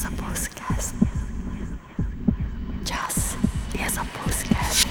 [0.00, 0.94] za podcast.
[2.88, 3.36] Čas
[3.74, 4.88] je za podcast.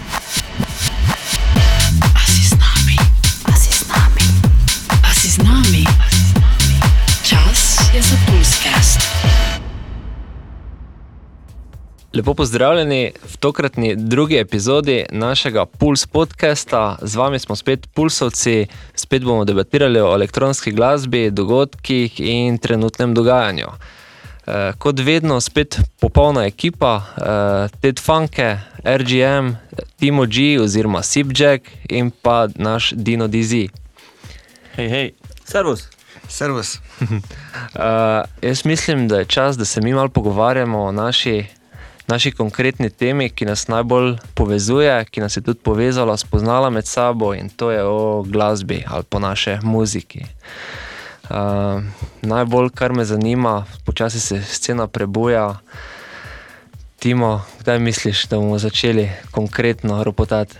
[2.16, 2.96] A si z nami,
[3.50, 4.26] A si z nami?
[5.02, 5.84] a si z nami.
[7.26, 9.02] Čas je za Pulscast.
[12.14, 16.98] Lepo pozdravljeni v tokratni drugi epizodi našega Puls podcasta.
[17.02, 23.98] Z vami smo spet Pulsovci, spet bomo debatirali o elektronski glasbi, dogodkih in trenutnem dogajanju.
[24.50, 29.54] Eh, kot vedno, spet popolna ekipa, eh, Ted Funke, RGM,
[30.00, 33.70] Timo G oziroma Sipjack in pa naš Dino DZ.
[34.76, 35.14] Hej, hej,
[35.46, 35.88] servus.
[36.28, 36.80] Servus.
[37.02, 37.10] Uh,
[38.50, 41.46] jaz mislim, da je čas, da se mi malo pogovarjamo o naši,
[42.08, 47.34] naši konkretni temi, ki nas najbolj povezuje, ki nas je tudi povezala, spoznala med sabo
[47.34, 50.20] in to je o glasbi ali po naše muziki.
[50.20, 50.89] Uh,
[52.22, 55.60] najbolj, kar me zanima, počasi se scena prebuja.
[57.00, 60.56] Timo, kdaj misliš, da bomo začeli konkretno ropotati?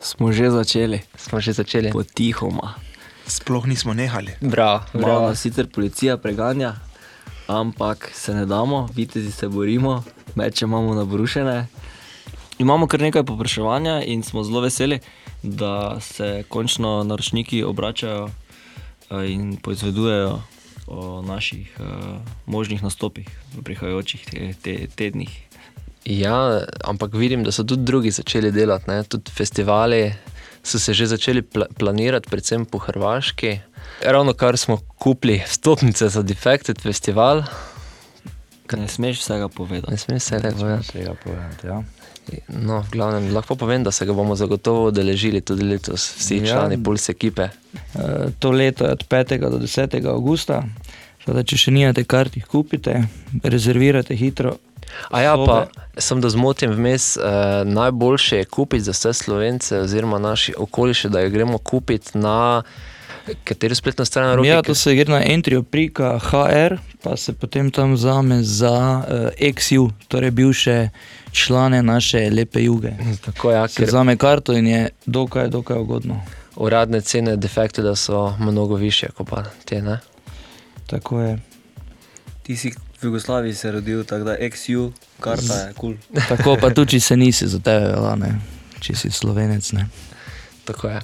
[0.00, 1.90] Smo že začeli, Smo že začeli.
[1.92, 2.74] potihoma.
[3.26, 4.34] Sploh nismo nehali.
[4.40, 5.28] Bravo, Malo bravo.
[5.28, 6.74] nas sicer policija preganja,
[7.46, 11.66] ampak se ne damo, vitezi se borimo, meče imamo nabrušene.
[12.58, 14.98] Imamo kar nekaj popraševanja in smo zelo veseli,
[15.42, 18.28] da se končno naročniki obračajo
[19.28, 20.40] in poizvedujejo
[20.86, 21.86] o naših uh,
[22.46, 25.30] možnih nastopih v prihajajočih te, te, tednih.
[26.04, 29.02] Ja, ampak vidim, da so tudi drugi začeli delati, ne?
[29.04, 30.12] tudi festivali
[30.62, 33.58] so se že začeli pla planirati, predvsem po Hrvaški.
[34.02, 37.42] Ravno kar smo kupili stopnice za Defected festival,
[38.76, 39.90] Ne smeš vsega povedati.
[39.90, 40.92] ne smem se reči.
[40.92, 41.82] Tega povedati, ja.
[42.48, 46.46] No, v glavnem, lahko povem, da se ga bomo zagotovo udeležili tudi letos, vsi ja.
[46.46, 47.48] Člani Puls ekipe.
[47.94, 49.38] Eh, To leto je od 5.
[49.50, 50.06] do 10.
[50.06, 50.62] avgusta.
[51.26, 53.04] Teda, če še nimate kart, jih kupite,
[53.42, 54.56] rezervirate hitro.
[55.10, 55.66] A ja, pa
[55.98, 61.20] sem da zmotim vmes, eh, najboljše je kupiti za vse slovence oziroma naši okoliše, da
[61.20, 62.62] jih gremo kupiti na
[63.44, 64.48] katero spletno stran roke.
[64.48, 70.30] Ja, to se gre na entrio.hr, pa se potem tam vzame za uh, XU, torej
[70.30, 70.88] bivše
[71.32, 72.90] člane naše lepe juge.
[73.24, 76.22] Tako ja, Se ker vzame karto in je dokaj, dokaj ugodno.
[76.56, 79.82] uradne cene Defected so mnogo više kot pa te.
[79.82, 79.98] Ne?
[80.86, 81.38] Tako je.
[82.42, 82.70] Ti si
[83.02, 85.94] v Jugoslaviji se rodil, tako da XU, karta je kul.
[86.12, 86.22] Cool.
[86.28, 88.40] Tako pa tudi, če se nisi za tebe, velja, ne,
[88.80, 89.72] če si slovenec.
[89.72, 89.88] Ne.
[90.64, 91.00] Tako je.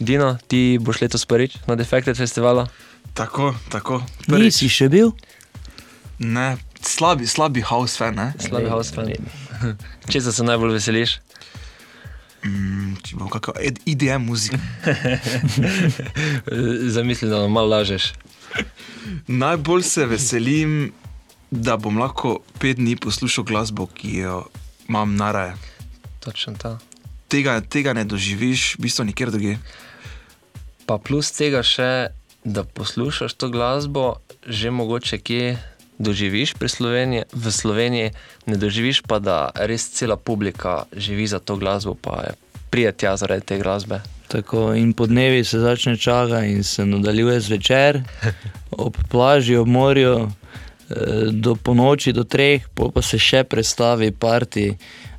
[0.00, 2.64] Dino, ti boš letos prvič na Defected festivalu?
[3.14, 4.00] Tako, tako.
[4.28, 5.12] Nisi še bil?
[6.18, 8.30] Ne, slabi, slabi house fan, ne?
[8.40, 9.12] Slabi house fan.
[10.10, 11.18] Če se najbolj veseliš?
[12.40, 14.56] Mm, če bom kakšno ed- IDM muziko.
[16.94, 18.12] Zamisli, da nam malo lažeš.
[19.28, 20.92] Najbolj se veselim,
[21.50, 24.38] da bom lahko pet dni poslušal glasbo, ki jo
[24.88, 25.52] imam naraje.
[26.24, 26.78] Točno ta.
[27.28, 29.58] Tega, tega ne doživiš, v bistvu nikjer drugje.
[30.90, 32.10] Pa plus tega še,
[32.42, 35.52] da poslušaš to glasbo, že mogoče kje
[36.02, 38.08] doživiš Sloveniji, v Sloveniji,
[38.50, 42.32] ne doživiš pa, da res cela publika živi za to glasbo, pa je
[42.74, 44.00] prijetja zaradi te glasbe.
[44.26, 48.02] Tako in po dnevi se začne čaga in se nadaljuje zvečer,
[48.74, 50.26] ob plaži, ob morju,
[51.30, 54.72] do ponoči, do treh, pol pa se še predstavi parti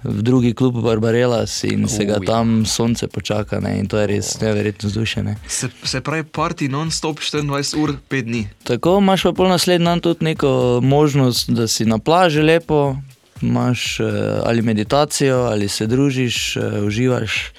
[0.04, 3.59] v drugi klub Barbarelas in se ga tam sonce počaka.
[3.59, 5.36] Ne, in to je res neverjetno vzdušene.
[5.48, 8.44] Se, se pravi, parti non-stop 24 ur, 5 dni.
[8.64, 12.96] Tako imaš pa pol naslednji dan tudi neko možnost, da si na plaži lepo,
[13.42, 14.04] imaš eh,
[14.46, 17.52] ali meditacijo, ali se družiš, eh, uživaš,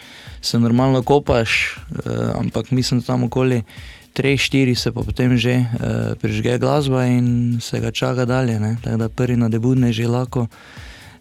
[0.43, 3.63] se normalno kopaš, eh, ampak mislim, tam okoli
[4.15, 5.67] 3-4 se pa potem že eh,
[6.21, 8.61] prižge glasba in se ga čaka dalje.
[8.61, 8.77] ne.
[8.83, 10.47] Tako da prvi nadebudne že lahko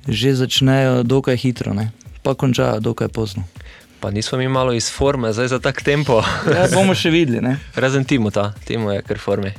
[0.07, 1.91] že začnejo dokaj hitro, ne.
[2.23, 3.43] pa končajo dokaj pozno.
[4.01, 6.23] Pa nismo mi malo iz forme, zdaj za tak tempo.
[6.49, 7.41] Ja, bomo še videli.
[7.41, 7.57] Ne.
[7.75, 9.51] Razen Timo, ta Timo je kar v formi.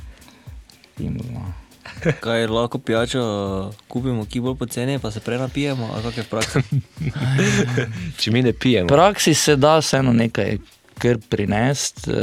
[2.24, 3.22] Kaj lahko pijačo
[3.88, 6.58] kupimo, ki bolj poceni, pa se prej napijemo, ali kako je v praksi.
[8.20, 8.90] Če mi ne pijemo.
[8.90, 10.58] V praksi se da vseeno nekaj
[11.02, 12.14] kar prinesti,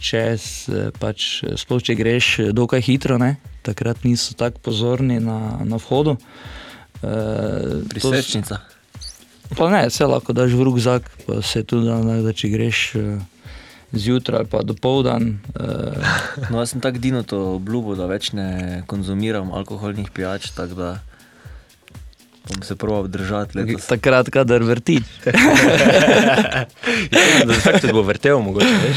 [0.00, 3.34] če s- pač, sploh če greš dokaj hitro, ne?
[3.60, 6.16] takrat niso tako pozorni na, na vhodu.
[6.98, 8.60] Eh, Prisečnica.
[9.50, 12.78] Pa ne, vse lahko daš v rugzak, pa se tudi da, ne, da če greš
[12.94, 13.18] eh,
[13.92, 15.40] zjutraj ali pa do povdan.
[15.52, 16.00] Eh,
[16.50, 18.48] No, jaz sem tako dino to obljubil, da več ne
[18.86, 20.90] konzumiram alkoholnih pijač, tako da
[22.50, 23.86] bom se proval držati letos.
[23.86, 25.00] takrat, kadar vrti.
[27.10, 28.96] Ja, da se bo vrtel, mogoče veš.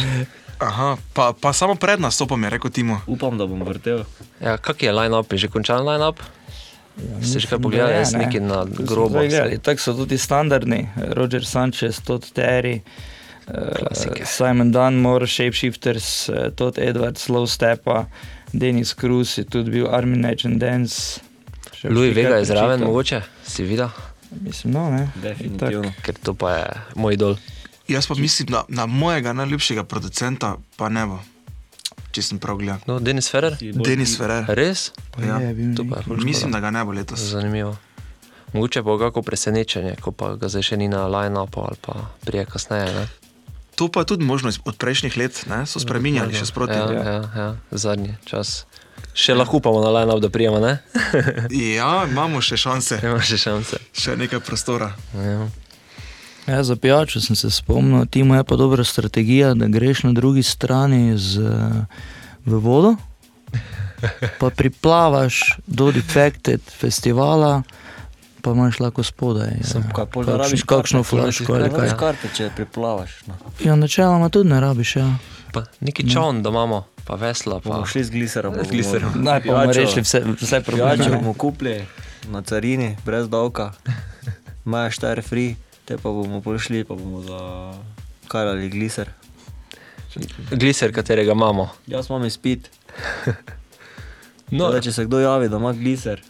[0.60, 3.02] Aha, pa, pa samo pred nastopom je rekel Timo.
[3.08, 4.04] Upam, da bom vrtel.
[4.42, 6.20] Ja, kak je line-up, je že končan line-up?
[7.22, 9.20] Ste že kaj pogledali, jaz neki na grobo.
[9.62, 12.80] Tako so tudi standardni, Roger Sanchez, Todd Terry,
[13.50, 14.24] Klasike.
[14.24, 18.06] uh, Simon Dunmore, Shapeshifters, uh, Todd Edwards, Slow Stepa,
[18.54, 21.20] Denis Cruz je tudi bil Armin Legend Dance.
[21.74, 23.20] Še Louis Vega je zraven, mogoče,
[23.62, 23.94] videl,
[24.42, 25.12] Mislim, no, ne.
[25.22, 25.94] Definitivno.
[26.02, 26.66] ker to pa je
[26.96, 27.36] moj idol.
[27.88, 31.20] Jaz pa mislim, da na mojega najljubšega producenta pa ne bo,
[32.12, 32.80] če sem prav gledal.
[32.88, 33.58] No, Denis Ferrer?
[33.60, 34.46] Denis Ferrer.
[34.48, 34.92] Res?
[35.20, 35.38] Ja.
[35.38, 36.26] Je bil To pa je.
[36.26, 37.20] Mislim, da ga ne bo letos.
[37.20, 37.76] Zanimivo.
[38.54, 41.94] Mogoče bo kako presenečenje, ko pa ga zdaj še ni na line-upu ali pa
[42.26, 42.94] prije kasneje.
[42.94, 43.08] Ne?
[43.76, 45.66] To pa je tudi možno od prejšnjih let, ne?
[45.66, 46.78] so spremenjali še sproti.
[46.78, 48.66] Ja, ja, ja, zadnji čas.
[49.14, 50.78] Še lahko upamo na line-up, da prijemo, ne?
[51.78, 53.82] Ja, imamo še šanse, Ima še šance.
[53.94, 54.94] še nekaj prostora.
[55.18, 55.50] Ja.
[56.48, 60.44] Ja, za pijačo sem se spomnil, ti imaš pa dobra strategija, da greš na drugi
[60.44, 61.40] strani z,
[62.46, 62.96] v vodo,
[64.42, 67.62] pa priplavaš do Defected festivala,
[68.44, 69.48] pa imaš lahko spodaj.
[69.48, 71.94] ja, Kaj pol kakšno- rabiš kakšno flaško ali kaj.
[71.98, 73.12] karte, če priplavaš.
[73.26, 73.36] No.
[73.62, 74.96] Ja, načeloma tudi ne rabiš.
[74.96, 75.08] Ja.
[75.54, 77.60] Pa neki čovn, da imamo, pa vesla.
[77.60, 77.70] Pa.
[77.70, 78.54] Bomo šli z gliserom.
[78.58, 79.12] Z gliserom.
[79.16, 81.10] Naj pa bomo rešili vse, vse probleme.
[81.10, 81.86] bomo kupili
[82.26, 83.72] na carini, brez davka,
[84.66, 85.56] imaš štar free,
[85.86, 87.40] te pa bomo prišli, pa bomo za
[88.28, 89.10] karali gliser.
[90.52, 91.70] Gliser, katerega imamo.
[91.88, 92.70] Jaz imam izpit.
[94.54, 94.80] No, No.
[94.82, 96.22] Če se kdo javi, da ima gliser,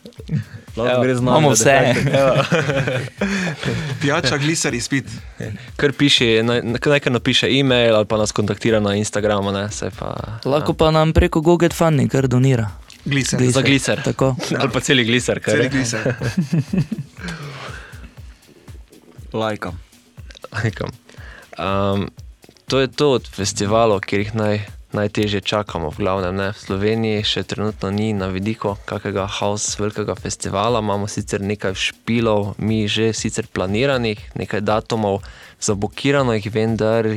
[0.77, 1.27] lahko gre z nami.
[1.27, 1.75] imamo vse.
[4.01, 5.05] Pijača, gliser, izpit.
[5.75, 9.51] kar piši, naj, kar napiše e-mail ali pa nas kontaktira na Instagramu.
[9.51, 9.67] Ne,
[9.99, 12.69] pa, Lahko pa nam preko Google Funding kar donira.
[13.05, 13.39] Gliser.
[13.39, 13.53] Gliser.
[13.53, 14.01] Za gliser.
[14.03, 14.35] Tako.
[14.59, 16.15] Ali pa celi gliser, kar Celi gliser.
[19.33, 19.79] Lajkam.
[20.63, 20.89] Nekam.
[21.59, 22.07] Um,
[22.67, 24.61] to je to od festivalov, kjer jih naj,
[24.93, 25.89] najtežje čakamo.
[25.89, 26.49] V glavnem ne.
[26.53, 30.79] V Sloveniji še trenutno ni na vidiku kakega house velikega festivala.
[30.79, 35.25] Imamo sicer nekaj špilov, mi že sicer planiranih, nekaj datumov
[35.57, 37.09] zablokiranih, vendar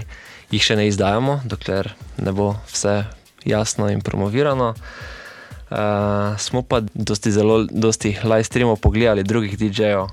[0.50, 1.92] jih še ne izdajamo, dokler
[2.22, 3.04] ne bo vse
[3.44, 4.74] jasno in promovirano.
[5.66, 10.06] Uh, smo pa dosti, zelo, dosti live streamov pogledali drugih DJ-jev.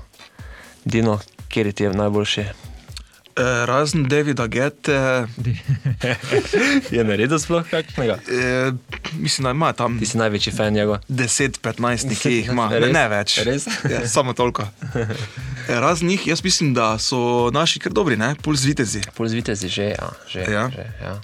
[0.84, 2.73] Dino, kjer ti je najboljši?
[3.36, 5.26] Eh, Razen Davida Gete,
[6.94, 8.18] Je naredil sploh kakšnega?
[8.30, 8.70] eh,
[9.18, 10.96] mislim, da ima tam Ti si največji fan njegov.
[11.08, 12.92] 10-15 nekje jih ima, ne, Res?
[12.92, 13.38] ne več.
[13.42, 13.66] Res?
[13.90, 14.62] Ja, samo toliko.
[15.68, 18.34] Eh, Razen njih, jaz mislim, da so naši kar dobri, ne?
[18.42, 20.08] puls vitezi, Pol zvitezi že, ja.
[20.28, 20.64] Že, Ja.
[20.68, 21.14] Že, ja.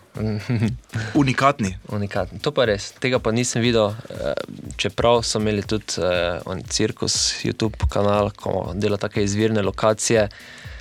[1.15, 1.77] unikatni.
[1.89, 2.39] Unikatno.
[2.41, 4.33] To pa res, tega pa nisem videl, eh,
[4.81, 10.29] čeprav so imeli tudi eh, on cirkus, YouTube kanal, ko dela take izvirne lokacije.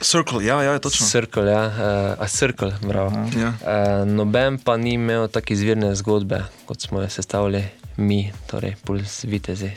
[0.01, 1.05] Circle, ja, ja, točno.
[1.05, 3.11] Circle, ja, uh, a Circle, bravo.
[3.37, 3.53] Ja.
[3.61, 7.63] Uh, noben pa ni imel tako izvirne zgodbe, kot smo jo sestavili
[7.97, 9.71] mi, torej Puls Vitezi.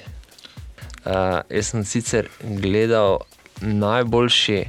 [1.04, 3.18] Uh, jaz sem sicer gledal
[3.60, 4.64] najboljši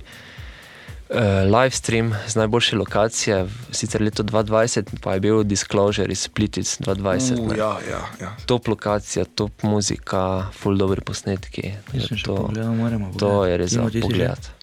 [1.10, 6.78] uh, live stream z najboljše lokacije, sicer leto 2020, pa je bil Disclosure iz Splitic
[6.80, 7.40] 2020.
[7.40, 7.58] Uh, ne.
[7.58, 8.36] ja, ja, ja.
[8.46, 11.74] Top lokacija, top muzika, full dobri posnetki.
[11.94, 14.54] Še To, pogledal, moramo to je res za pogled.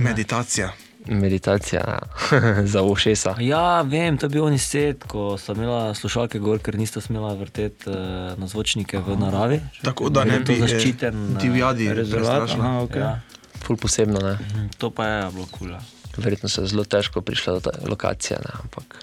[0.00, 0.72] Meditacija.
[1.06, 1.98] Meditacija ja.
[2.72, 3.34] za ušesa.
[3.40, 7.34] Ja, vem, to je bil oni set, ko so imela slušalke gor, ker nista smela
[7.34, 7.96] vrteti uh,
[8.36, 9.60] na zvočnike v naravi.
[9.82, 12.96] Tako da ne bi eh, zaščiten, eh, divjadi rezervat, aha, ok.
[12.96, 13.20] Ja.
[13.64, 14.34] Ful posebno, ne.
[14.34, 15.70] Mhm, To pa je bilo kul.
[15.70, 15.80] ja.
[16.16, 18.52] Verjetno se je zelo težko prišla do te lokacije, ne?
[18.62, 18.98] ampak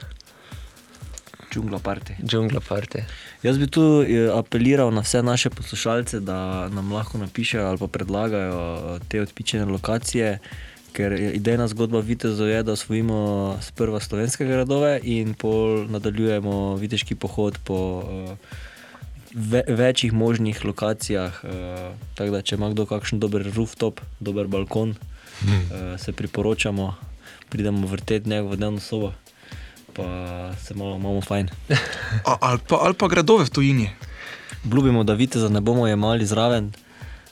[1.53, 2.13] Džungla party.
[2.23, 2.99] džungla parti.
[3.43, 7.87] Jaz bi tu eh, apeliral na vse naše poslušalce, da nam lahko napišejo ali pa
[7.87, 8.59] predlagajo
[8.95, 10.39] eh, te odpičene lokacije.
[10.97, 13.17] Ker idejna zgodba Vitezov je, da osvojimo
[13.61, 18.33] sprva slovenske gradove in pol nadaljujemo viteški pohod po uh,
[19.33, 21.37] ve, večjih možnih lokacijah.
[21.45, 26.95] Uh, tako da, če ima kdo kakšen dober rooftop, dober balkon, uh, se priporočamo,
[27.53, 29.13] pridemo vrteti njega v dnevno sobo,
[29.93, 30.03] pa
[30.57, 31.53] se malo imamo fajn.
[32.25, 33.89] A- Ali pa, ali pa gradove v tujini.
[34.65, 36.73] Obljubimo, da viteza ne bomo jemali zraven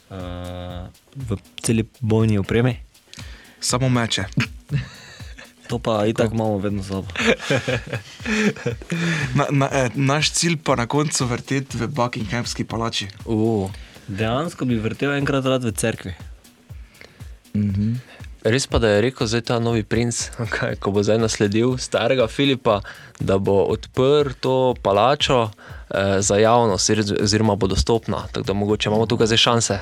[0.09, 2.77] uh, v celi bojni opremi.
[3.65, 4.29] Samo meče.
[5.65, 7.09] To pa itak imamo vedno z sabo.
[9.35, 13.07] Na, na, eh, naš cilj pa na koncu vrteti v Buckinghamski palači.
[13.25, 13.71] Uh,
[14.07, 16.13] Dejansko bi vrtel enkrat rad v cerkvi.
[17.55, 17.93] Mhm.
[18.43, 22.27] res pa, da je rekel zdaj ta novi princ, kaj, ko bo zdaj nasledil starega
[22.27, 22.85] Filipa,
[23.17, 25.49] da bo odprl to palačo
[25.89, 28.29] eh, za javnost, ozir- oziroma bo dostopna.
[28.29, 29.79] Tako da mogoče imamo tukaj zdaj šanse.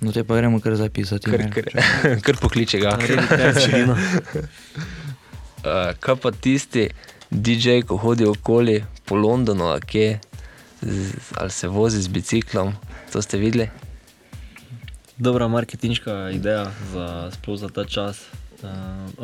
[0.00, 1.30] No, te pa gremo kar zapisati.
[1.30, 1.64] Kar, kar,
[2.26, 2.94] kar pokliče ga.
[5.58, 6.88] Uh, kaj pa tisti,
[7.30, 10.20] DJ, ko hodi okoli po Londonu, ali, kje,
[10.82, 12.72] z, ali se vozi z biciklom.
[13.12, 13.68] To ste videli?
[15.18, 18.22] Dobra marketinška ideja za, sploh za ta čas.
[18.62, 18.70] Uh,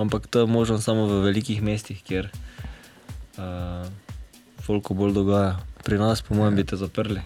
[0.00, 2.30] ampak to je možno samo v velikih mestih, kjer
[3.38, 3.86] uh,
[4.62, 5.58] folko bolj dogaja.
[5.84, 7.20] Pri nas, po mojem, bi te zaprli.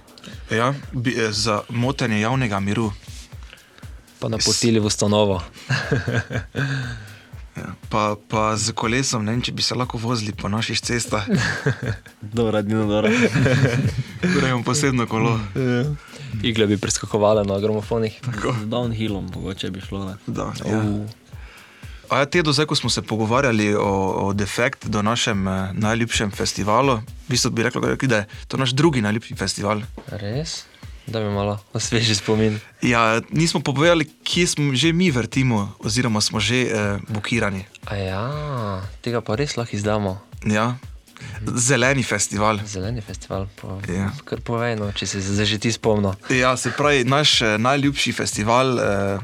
[0.51, 2.91] Ja, bi, eh, za motenje javnega miru.
[4.19, 5.43] Pa napotili v ustanovo.
[7.59, 11.27] Ja, pa, pa z kolesom, ne vem, če bi se lahko vozili po naših cestah,
[12.39, 13.11] Dobro, Dino, dobro.
[14.39, 15.35] gremo posebno kolo.
[16.39, 18.21] Igle bi preskakovale na gramofonih.
[18.63, 20.05] Z downhillom, mogoče bi šlo.
[20.07, 20.15] Ne?
[20.31, 20.85] Da, ja.
[22.09, 26.31] A ja, Tedo, zdaj, ko smo se pogovarjali o, o Defekt, do našem eh, najljubšem
[26.31, 29.83] festivalu, v bistvu bi rekli, da je to naš drugi najljubši festival.
[30.09, 30.65] Res?
[31.09, 32.61] Da mi malo osveži spomin.
[32.83, 36.69] Ja, nismo povedali, kje smo že mi vrtimo, oziroma smo že eh,
[37.09, 37.65] blokirani.
[37.85, 38.25] A ja,
[39.01, 40.21] tega pa res lahko izdamo.
[40.45, 40.77] Ja.
[41.49, 42.61] Zeleni festival.
[42.63, 44.13] Zeleni festival, po, Ja.
[44.23, 46.13] kar povej, no, če se zdaj že ti spomnil.
[46.29, 49.19] Ja, se pravi, naš eh, najljubši festival eh,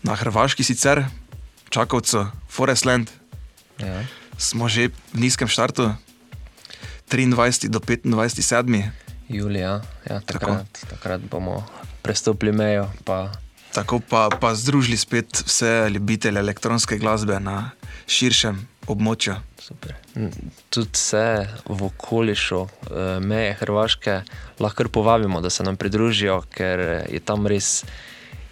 [0.00, 1.08] na Hrvaški sicer,
[1.68, 3.10] Čakovcu, Forestland,
[3.78, 4.04] Ja.
[4.36, 5.90] smo že v nizkem štartu,
[7.08, 8.04] 23 do 25
[8.38, 8.84] sedmi.
[9.28, 9.80] Julija,
[10.10, 11.64] ja, takrat, takrat bomo
[12.02, 12.88] prestopili mejo.
[13.04, 13.32] Pa,
[13.74, 17.70] Tako pa, pa združili spet vse ljubitelje elektronske glasbe na
[18.06, 19.34] širšem območju.
[19.60, 19.94] super.
[20.70, 24.22] Tudi vse v okolišu eh, meje Hrvaške
[24.60, 26.80] lahko kar povabimo, da se nam pridružijo, ker
[27.12, 27.84] je tam res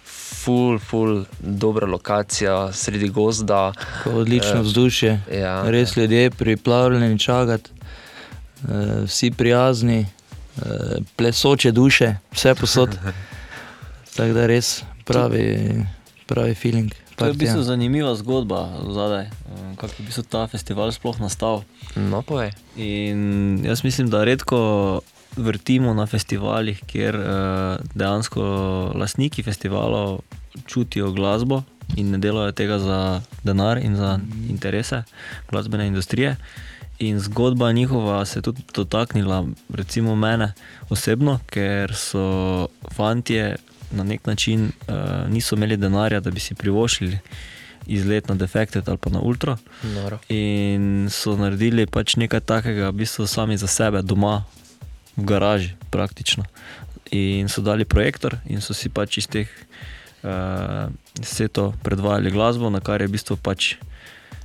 [0.05, 3.73] ful, ful, dobra lokacija sredi gozda.
[4.03, 5.21] Ko Odlično vzdušje.
[5.33, 10.16] ja, Res ljudje pripravljeni čakati, eh, vsi prijazni, eh,
[11.15, 12.97] plesoče duše, vse posod.
[14.17, 15.85] Tako da res pravi,
[16.27, 16.91] pravi feeling.
[17.17, 17.69] To je v bistvu partija.
[17.73, 19.29] zanimiva zgodba zadaj,
[19.75, 21.63] kako je v bistvu ta festival sploh nastal.
[21.95, 22.51] No, povej.
[22.75, 25.01] In jaz mislim, da redko
[25.37, 27.25] vrtimo na festivalih, kjer uh,
[27.93, 28.43] dejansko
[28.95, 30.19] lastniki festivalov
[30.65, 31.63] čutijo glasbo
[31.95, 35.03] in ne delajo tega za denar in za interese
[35.49, 36.35] glasbene industrije.
[36.99, 40.53] In zgodba njihova se je tudi dotaknila, recimo mene
[40.89, 43.55] osebno, ker so fantje
[43.91, 47.19] na nek način uh, niso imeli denarja, da bi si privoščili
[47.87, 49.57] izlet na Defected ali pa na Ultra.
[49.83, 50.19] Noro.
[50.29, 54.43] In so naredili pač nekaj takega, v bistvu sami za sebe, doma,
[55.15, 56.43] v garaži, praktično.
[57.11, 59.47] In so dali projektor in so si pač iz teh
[60.25, 60.89] uh,
[61.23, 63.75] setov predvajali glasbo, na kar je v bistvu pač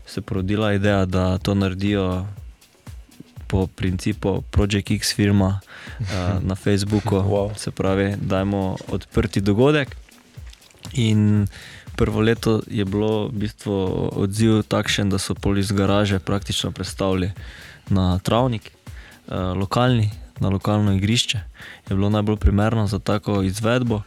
[0.07, 2.27] se porodila ideja, da to naredijo
[3.53, 6.07] po principu Project X firma uh,
[6.49, 7.21] na Facebooku.
[7.21, 7.53] Wow.
[7.53, 9.93] Se pravi, dajmo odprti dogodek.
[10.97, 11.47] In
[11.97, 13.77] prvo leto je bilo v bistvu
[14.17, 17.31] odziv takšen, da so pol iz garaže praktično predstavili
[17.93, 21.39] na travnik, eh, lokalni, na lokalno igrišče.
[21.91, 24.03] Je bilo najbolj primerno za tako izvedbo,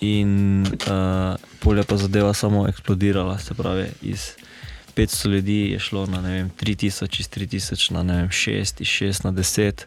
[0.00, 3.38] in eh, polje pa zadeva samo eksplodirala.
[3.38, 4.30] Se pravi, iz
[4.98, 9.32] 500 ljudi je šlo na vem, 3000, iz 3000 na vem, 6, iz 6 na
[9.32, 9.84] 10.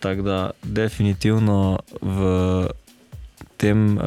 [0.00, 2.68] Tako da definitivno v
[3.56, 4.02] tem uh,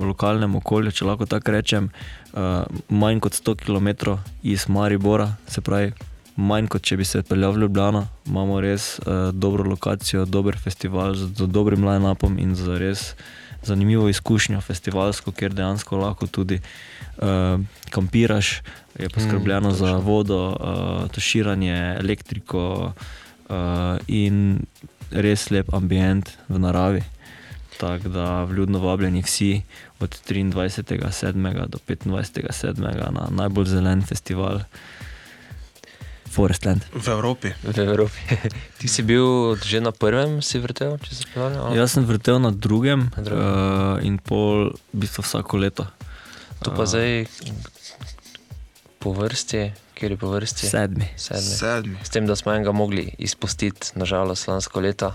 [0.00, 1.90] lokalnem okolju, če lahko tako rečem,
[2.32, 5.92] uh, manj kot 100 km iz Maribora, se pravi,
[6.36, 11.14] manj kot če bi se odpeljal v Ljubljano, imamo res uh, dobro lokacijo, dober festival
[11.14, 13.12] z, z dobrim line-upom in z res
[13.66, 18.62] zanimivo izkušnjo festivalsko, kjer dejansko lahko tudi uh, kampiraš,
[18.98, 22.92] je poskrbljeno mm, za vodo, uh, tuširanje, elektriko
[23.48, 23.56] uh,
[24.06, 24.62] in
[25.10, 27.02] res lep ambient v naravi.
[27.76, 29.62] Tako da vljudno vabljeni vsi
[30.00, 31.66] od 23.7.
[31.66, 33.12] do 25.7.
[33.12, 34.60] na najbolj zelen festival
[36.36, 36.84] Forestland.
[36.92, 37.54] V Evropi.
[37.64, 38.20] V Evropi.
[38.80, 41.72] Ti si bil že na prvem, si vrtel, če se spomnim?
[41.72, 43.40] Jaz sem vrtel na drugem, Na drugem.
[43.40, 45.88] Uh, in pol, v bistvu vsako leto.
[46.60, 47.24] To pa zdaj
[49.00, 50.68] po vrsti, kjer je po vrsti?
[50.68, 51.08] Sedmi.
[51.16, 51.56] Sedmi.
[51.56, 51.96] Sedmi.
[52.04, 55.12] S tem, da smo enega mogli izpustiti, nažalost, lansko leto.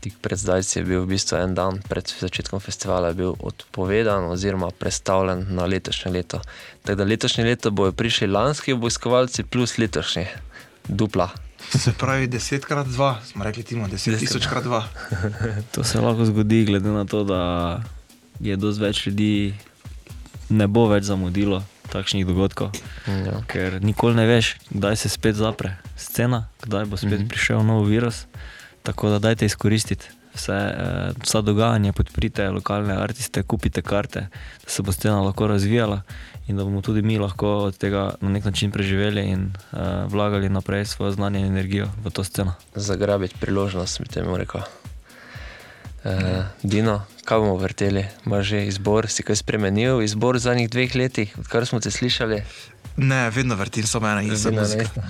[0.00, 5.44] Tik pred zdajci je bil v bistvu en dan pred začetkom festivala odpovedan oziroma predstavljen
[5.52, 6.40] na letošnje leto.
[6.82, 10.26] Tako da letošnje leto bojo prišli lanski obiskovalci plus letošnji,
[10.88, 11.28] dupla.
[11.70, 14.82] Se pravi, 10 krat 2, smo rekli timo, 10 tisoč krat 2.
[15.72, 17.82] To se lahko zgodi, glede na to, da
[18.40, 19.54] je dosti več ljudi,
[20.48, 21.60] ne bo več zamudilo
[21.92, 22.72] takšnih dogodkov.
[23.06, 23.42] Ja.
[23.50, 27.28] Ker nikoli ne veš, kdaj se spet zapre scena, kdaj bo spet mm -hmm.
[27.28, 28.24] prišel nov virus.
[28.82, 34.20] Tako da dajte izkoristiti vse, eh, vsa dogajanja, podprite lokalne artiste, kupite karte,
[34.64, 36.02] da se bo scena lahko razvijala
[36.48, 40.48] in da bomo tudi mi lahko od tega na nek način preživeli in eh, vlagali
[40.48, 42.54] naprej svoje znanje in energijo v to sceno.
[42.74, 44.60] Zagrabiti priložnost, bi temu rekel.
[46.04, 46.12] Uh,
[46.62, 48.06] Dino, kaj bomo vrteli?
[48.26, 52.40] Imaš že izbor, si kaj spremenil, izbor v zadnjih dveh letih, odkar smo te slišali?
[53.00, 54.82] Ne, vedno vrtim samo ena in muzika.
[54.82, 55.02] ista.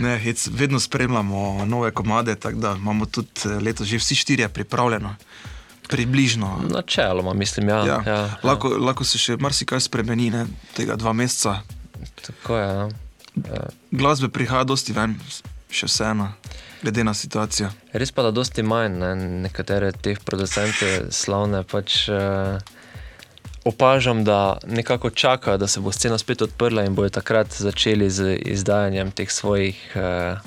[0.00, 4.48] Ne, hec, vedno spremljamo nove komade, tako da imamo tudi eh, letos že vsi štirje
[4.48, 5.16] pripravljeno.
[5.88, 6.60] Približno.
[6.70, 7.76] Načeloma, mislim, ja.
[7.76, 8.36] Ja, ja, ja.
[8.42, 11.60] lahko, lahko se še marsikaj spremeni, ne, tega dva meseca.
[12.26, 12.68] Tako je.
[13.48, 13.64] Ja.
[13.90, 15.16] Glasbe prihaja dosti ven,
[15.70, 16.28] še vseeno,
[16.82, 17.72] glede na situacijo.
[17.92, 19.14] Res pa da dosti manj, ne?
[19.48, 22.60] nekatere teh producente slavne pač uh,
[23.64, 28.36] opažam, da nekako čakajo, da se bo scena spet odprla in bojo takrat začeli z
[28.36, 30.38] izdajanjem teh svojih uh,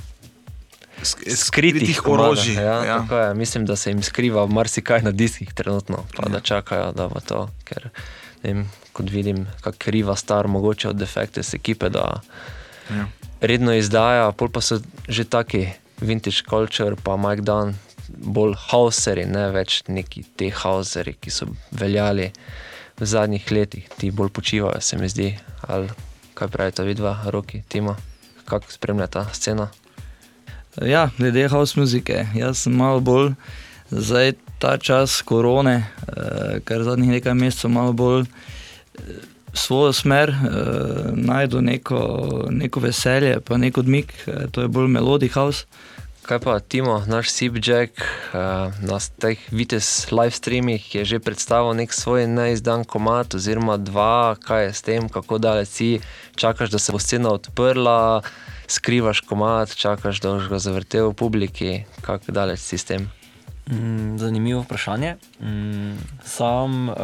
[1.01, 2.53] Sk- skritih orožij.
[2.55, 3.05] Ja, Ja.
[3.19, 3.33] Je.
[3.33, 6.29] Mislim, da se jim skriva marsikaj na diskih trenutno, pa Ja.
[6.29, 7.49] da čakajo, da bo to.
[7.63, 7.89] Ker,
[8.43, 12.21] vem, kot vidim, kako kriva star, mogoče od defekte ekipe, da
[12.89, 13.05] Ja.
[13.41, 15.67] redno izdaja, pol pa so že taki
[15.99, 17.73] vintage culture, pa Mike Dunn,
[18.09, 22.31] bolj hauseri, ne več neki te hauseri, ki so veljali
[23.03, 25.33] v zadnjih letih, ti bolj počivajo, se mi zdi.
[25.67, 25.89] Ali
[26.33, 27.95] kaj pravite, vidva, roki, Timo,
[28.45, 29.67] kako spremljata sceno?
[30.81, 33.33] Ja, glede house muzike, jaz sem malo bolj
[33.91, 39.01] zdaj ta čas korone, eh, kar zadnjih nekaj mesecev malo bolj eh,
[39.53, 40.35] svojo smer, eh,
[41.13, 41.99] najdu neko,
[42.49, 45.65] neko veselje, pa nek odmik, eh, to je bolj melodi house.
[46.23, 51.91] Kaj pa Timo, naš Sipjack, uh, na teh Vites live streamih je že predstavil nek
[51.91, 55.89] svoj neizdan komat, oziroma dva, kaj je s tem, kako daleč si,
[56.39, 58.23] čakaš, da se bo scena odprla,
[58.71, 61.71] skrivaš komat, čakaš, da boš ga zavrtel v publiki,
[62.07, 63.11] kako daleč si s tem.
[63.67, 65.19] Mm, zanimivo vprašanje.
[65.43, 66.95] Mm, sam uh,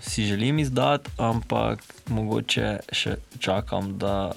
[0.00, 4.32] si želim izdati, ampak mogoče še čakam, da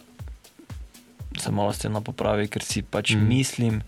[1.39, 3.27] se malo scena popravi, ker si pač mm.
[3.27, 3.81] mislim,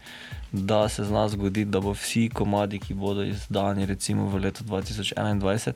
[0.51, 5.71] da se zna zgoditi, da bo vsi komadi, ki bodo izdani recimo v letu 2021,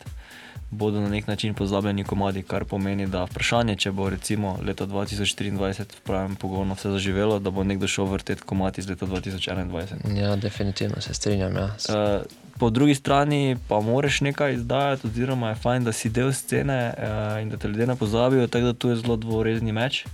[0.72, 5.80] bodo na nek način pozabljeni komadi, kar pomeni, da vprašanje, če bo recimo leta 2024
[5.80, 10.16] v pravem pogonu vse zaživelo, da bo nekdo šel vrteti komadi iz leta 2021.
[10.16, 11.56] Ja, definitivno se strinjam.
[11.56, 11.66] Ja.
[11.66, 12.24] Uh,
[12.60, 17.42] po drugi strani pa moraš nekaj izdajati, oziroma je fajn, da si del scene uh,
[17.42, 20.06] in da te ljudje ne pozabijo, tako da tu je zelo dvorezni meč.
[20.06, 20.12] Uh,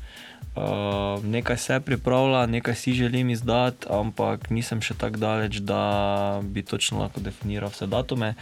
[1.23, 6.99] nekaj se pripravlja, nekaj si želim izdati, ampak nisem še tako daleč, da bi točno
[6.99, 8.33] lahko definiral vse datume.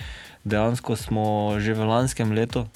[0.46, 2.68] Dejansko smo že v lanskem letu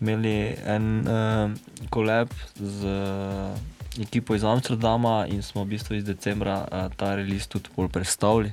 [0.00, 1.50] imeli en uh,
[1.90, 3.56] kolab z uh,
[4.02, 8.52] ekipo iz Amsterdama in smo v bistvu iz decembra uh, ta release tudi bolj predstavili.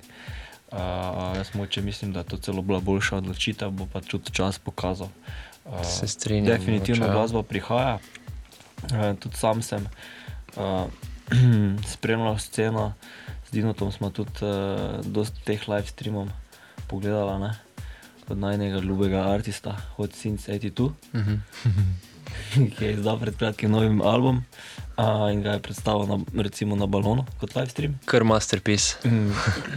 [0.73, 4.59] Uh, jaz moče mislim, da je to celo bila boljša odločitev, bo pa tudi čas
[4.59, 5.11] pokazal.
[5.65, 7.13] Uh, Se strinjam, Definitivno mogoče, ja.
[7.13, 7.99] glasba prihaja.
[8.83, 10.22] Uh, tudi sam sem uh,
[11.87, 12.93] spremljal sceno,
[13.43, 14.49] z Dinotom smo tudi uh,
[15.03, 16.27] dosti teh live streamov
[16.87, 17.53] pogledali, ne?
[18.29, 21.33] od najnega ljubega artista, Hot Since 82, Mhm.
[22.77, 24.43] ki je izdal pred kratkim novim album
[24.97, 27.99] uh, in ga je predstavil na, recimo na balonu kot live stream.
[28.05, 28.95] Kar masterpiece.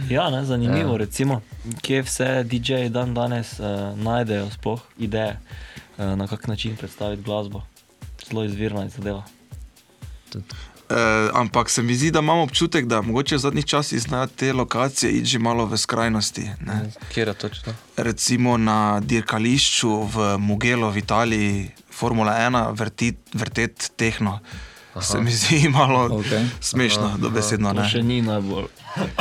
[0.09, 0.97] Ja, ne, zanimivo Ja.
[0.97, 1.41] recimo,
[1.81, 5.39] kje vse DJ-ji dan danes uh, najdejo sploh ideje,
[5.97, 7.61] uh, na kak način predstaviti glasbo.
[8.23, 9.23] Zelo izvirna je zadeva.
[10.37, 10.95] Uh,
[11.33, 15.11] ampak se mi zdi, da imamo občutek, da mogoče v zadnjih časih znajo te lokacije
[15.11, 16.41] iti že malo v skrajnosti.
[16.61, 16.91] Ne?
[17.09, 17.73] Kjer je točno?
[17.97, 21.51] Recimo na dirkališču v Mugelu v Italiji,
[21.91, 24.39] Formula 1, vrtit, vrtet tehno.
[24.93, 25.01] Aha.
[25.03, 26.45] Se mi zdi malo Okej.
[26.59, 27.69] smešno, dobesedno.
[27.69, 27.89] To Ne?
[27.89, 28.65] še ni najbolj.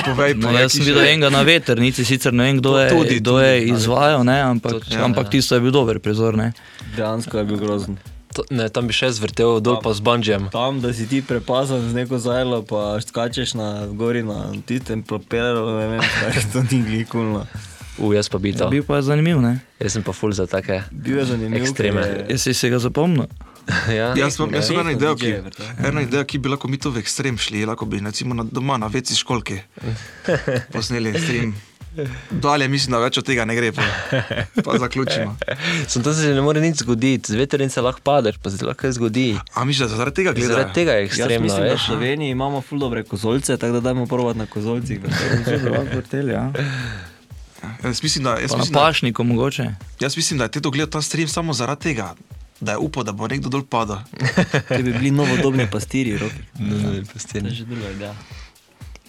[0.07, 2.91] Povej, No, povej, jaz sem videl enega na veternici, sicer ne vem, kdo To je,
[2.91, 5.31] tudi, kdo tudi, je izvajal, ne, ampak, Točno, ampak ja.
[5.31, 6.33] tisto je bil dober prizor.
[6.35, 6.53] Ne.
[6.95, 7.99] Dejansko je bil grozen.
[8.51, 10.49] Ne, tam bi še zvrtel dol pa z banjem.
[10.49, 15.65] Tam, da si ti prepazan z neko zajlo, pa skačeš na gori na tistem propelleru,
[15.73, 17.47] ne vem, kaj to ni glikulno.
[17.97, 18.69] U, jaz pa bi Ja, to.
[18.69, 19.55] bil pa je zanimiv, ne.
[19.79, 20.83] Jaz sem pa full za take.
[20.91, 21.57] Bil je zanimiv.
[21.59, 22.03] Ekstreme.
[22.03, 23.25] je- Jaz si se ga zapomnil.
[23.91, 24.13] ja?
[24.15, 27.35] Jaz imam jaz idejo, DJ-je ki, eno idejo, ki bi lahko mi to v ekstrem
[27.37, 29.57] šli, lahko bi recimo na, doma na veci školki
[30.73, 31.55] posneli stream.
[32.31, 33.83] Dalje mislim, da več od tega ne gre, pa,
[34.65, 35.37] pa zaključimo.
[35.91, 38.81] Sem to se že ne more nič zgoditi, z veternice lahko padeš, pa se lahko
[38.81, 39.39] kaj zgodi.
[39.55, 40.57] A misliš, da zaradi tega gledajo?
[40.57, 41.87] Zaradi tega je ekstremno, mislim, da v veš.
[41.87, 45.01] Sloveniji imamo ful dobre kozolce, tako da dajmo provat na kozolcih.
[45.97, 46.53] Vrtel, ja.
[47.85, 49.65] Jaz mislim, da, jaz, Pa na mislim, da, pašniku mogoče.
[50.01, 52.15] jaz mislim, da je Teto gledal ta stream samo zaradi tega,
[52.61, 53.97] da je upal, da bo nekdo dol padel.
[54.69, 56.43] Te bi bili novodobni pastiri, roki.
[56.59, 58.15] Ne, ne, To je že druga ideja.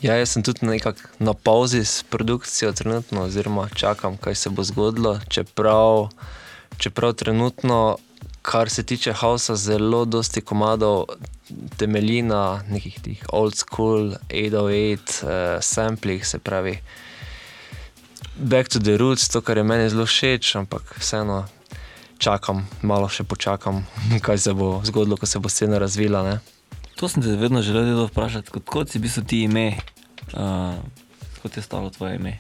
[0.02, 4.64] Ja, jaz sem tudi nekako na pauzi s produkcijo trenutno, oziroma čakam, kaj se bo
[4.64, 5.20] zgodilo.
[5.30, 6.10] Čeprav,
[6.78, 7.98] čeprav trenutno,
[8.42, 11.06] kar se tiče Hausa, zelo dosti komadov
[11.78, 15.30] temelji na nekih tih old school, 808, uh,
[15.62, 16.78] samplih, se pravi.
[18.36, 21.48] Back to the roots, to, kar je meni zelo všeč, ampak vseeno
[22.18, 23.82] čakam, malo še počakam,
[24.26, 26.24] kaj se bo zgodilo, ko se bo scena razvila.
[26.24, 26.57] Ne?
[26.98, 29.76] To sem te vedno želel vprašati, kot, kot si bil ti ime,
[30.34, 30.74] uh,
[31.42, 32.40] kot je stalo tvoje ime.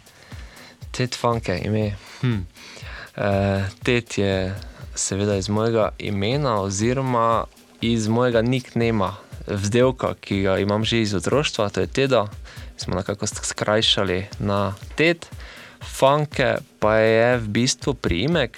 [0.91, 1.91] Ted Funke, ime.
[2.21, 2.33] Hm.
[2.33, 4.55] Uh, Ted je
[4.95, 7.45] seveda iz mojega imena, oziroma
[7.81, 9.13] iz mojega nicknama,
[9.47, 12.25] vzdelka, ki ga imam že iz otroštva, to je Teda.
[12.77, 15.25] Smo nekako skrajšali na Ted.
[15.81, 18.57] Funke pa je v bistvu priimek,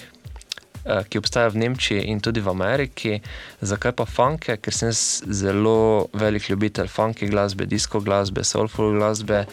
[0.84, 3.20] ki obstaja v Nemčiji in tudi v Ameriki.
[3.60, 4.56] Zakaj pa funke?
[4.56, 9.44] Ker sem zelo velik ljubitelj funky glasbe, disko glasbe, soulful glasbe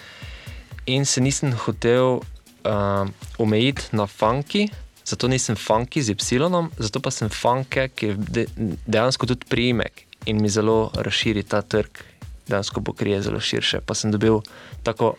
[0.87, 2.21] in se nisem hotel
[2.63, 4.69] uh, omejiti na funky,
[5.05, 8.43] zato nisem funky z Y, zato pa sem funke, ki je de,
[8.87, 12.03] dejansko tudi priimek in mi zelo razširi ta trg,
[12.47, 13.81] dejansko pokrije zelo širše.
[13.85, 14.39] Pa sem dobil
[14.83, 15.15] tako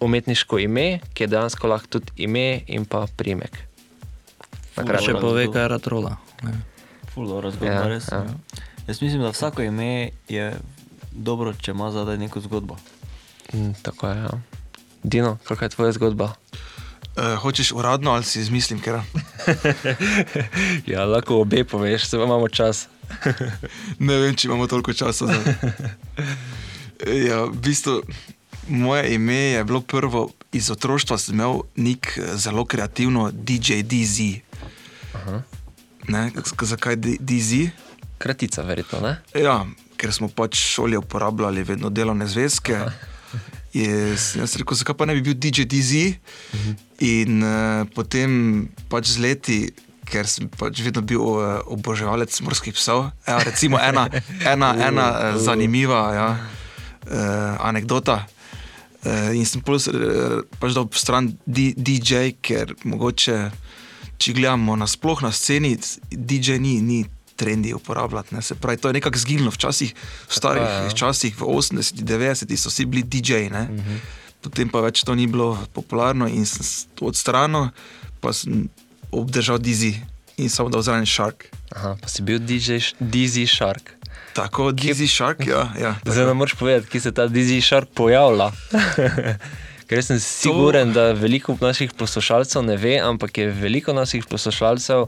[0.00, 3.67] umetniško ime, ki je dejansko lahko tudi ime in pa priimek.
[4.78, 6.16] Ful, Še pove, kaj je ratrola.
[6.42, 6.52] ne.
[7.08, 8.08] Ful dobro zgodba, Ja, res.
[8.08, 8.24] ja.
[8.86, 10.54] Jaz mislim, da vsako ime je
[11.12, 12.76] dobro, če ima zadaj neko zgodbo.
[13.52, 14.16] Mm, tako je.
[14.16, 14.30] Ja.
[15.02, 16.32] Dino, kakšna je tvoja zgodba?
[17.16, 19.00] Uh, hočeš uradno ali si izmislim, ker
[20.86, 22.86] Ja, lahko obe poveš, se imamo čas.
[23.98, 25.26] ne vem, če imamo toliko časa.
[25.26, 25.38] Za...
[27.28, 28.02] ja, v bistvu,
[28.68, 34.47] moje ime je bilo prvo iz otroštva, sem imel nik eh, zelo kreativno DJ DZ.
[36.08, 36.30] Ne,
[36.62, 37.68] zakaj DZ?
[38.18, 39.18] Kratica, verjetno, ne?
[39.36, 39.60] Ja,
[40.00, 42.80] ker smo pač v šoli uporabljali vedno delovne zvezke.
[43.76, 46.16] Jaz, jaz rekel, zakaj pa ne bi bil DJ DZ?
[47.04, 49.58] In uh, potem pač z leti,
[50.08, 53.12] ker sem pač vedno bil uh, oboževalec morskih psov.
[53.28, 54.08] Ja, recimo ena,
[54.54, 58.24] ena, ena uh, zanimiva ja, uh, anekdota.
[59.04, 63.36] Uh, in sem pol, uh, pač dal stran D, DJ, ker mogoče,
[64.18, 65.76] če gledamo nasploh na sceni,
[66.10, 66.80] DJ ni.
[66.82, 67.04] ni
[67.38, 68.34] Trendi uporabljati.
[68.34, 68.42] Ne.
[68.42, 69.50] Se pravi, to je nekako zginilo.
[69.54, 69.94] Včasih,
[70.28, 70.90] v starih je, ja.
[70.90, 73.78] časih, v 80-ih, 90-ih so vsi bili DJ-ji, uh Mhm.
[73.78, 73.98] -huh.
[74.42, 76.46] potem pa več to ni bilo popularno in
[77.00, 77.70] odstranil,
[78.20, 78.68] pa sem
[79.12, 79.94] obdržal Dizzy
[80.36, 81.46] in samo dal zraven Shark.
[81.76, 83.94] Aha, pa si bil DJ, Dizzy Shark.
[84.34, 85.72] Tako, Dizzy Shark, ja.
[85.80, 88.50] ja Zdaj nam moraš povedati, kje se ta Dizzy Shark pojavlja.
[89.88, 95.06] Ker sem siguren, da veliko naših poslušalcev ne ve, ampak je veliko naših poslušalcev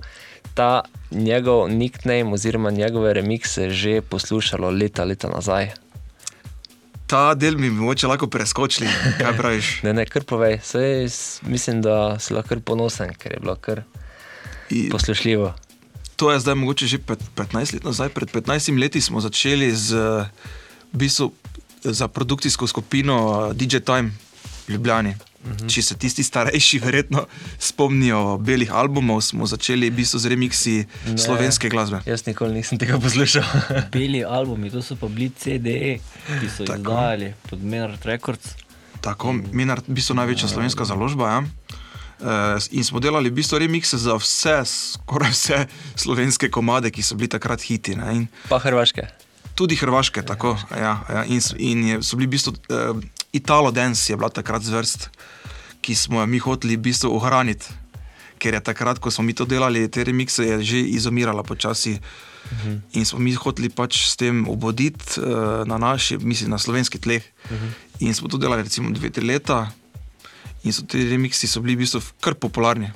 [0.54, 5.70] ta njegov nickname oziroma njegove remikse že poslušalo leta, leta nazaj.
[7.06, 8.88] Ta del mi bi mogoče lahko preskočili,
[9.18, 9.68] kaj praviš.
[9.82, 10.60] Ne, ne, kar povej.
[10.62, 13.82] Saj, s- mislim, da si lahko ponosen, ker je bilo kar
[14.70, 15.54] In poslušljivo.
[16.16, 18.08] To je zdaj mogoče že pet, 15 let nazaj.
[18.08, 19.92] Pred 15 leti smo začeli z
[20.92, 21.32] v bistvu,
[21.82, 23.16] za produkcijsko skupino
[23.50, 24.12] eh, DJ Time
[24.70, 25.14] Ljubljani.
[25.44, 25.68] Uh -huh.
[25.68, 27.26] Če se tisti starejši verjetno
[27.58, 30.74] spomnijo belih albumov, smo začeli v bistvu z remiksi
[31.06, 31.18] Ne.
[31.18, 32.00] slovenske glasbe.
[32.06, 33.42] Jaz nikoli nisem tega poslušal.
[33.92, 35.98] Beli albumi, to so pa bili CDE,
[36.40, 38.48] ki so jih izdajali pod Menard Records.
[39.00, 41.28] Tako, Minar, v bistvu največja slovenska založba.
[41.28, 41.40] Ja.
[42.20, 42.28] Uh,
[42.70, 47.28] in smo delali v bistvu remikse za vse, skoraj vse slovenske komade, ki so bili
[47.28, 47.94] takrat hiti.
[47.96, 48.12] Ne.
[48.14, 49.02] In Pa Hrvaške.
[49.54, 50.58] Tudi Hrvaške, tako.
[50.70, 53.00] Ja, ja, in, s- in je, so bili v bistvu uh,
[53.32, 55.10] Italo Dance, je bila takrat zvrst,
[55.80, 57.66] ki smo jo mi hoteli v bistvu ohraniti.
[58.40, 62.00] Ker je takrat, ko smo mi to delali, te remikse je že izumirala počasi.
[62.00, 62.80] Uh -huh.
[62.92, 67.22] In smo mi hoteli pač s tem obuditi uh, na naši, mislim, na slovenskih tleh.
[67.44, 67.70] Uh -huh.
[68.00, 69.70] In smo to delali recimo dve, tri leta.
[70.64, 72.92] In so ti remiksi so bili v bistvu kar popularni.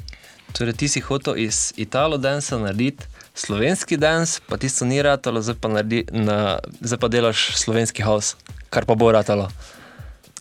[0.52, 5.56] Torej, ti si hotel iz Italo dansa narediti slovenski dans, pa tisto ni ratalo, zdaj
[5.60, 8.36] pa, naredi, na, zdaj pa delaš slovenski house,
[8.70, 9.50] kar pa bo ratalo.